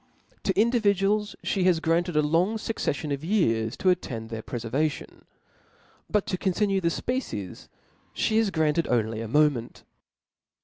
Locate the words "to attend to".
3.77-4.33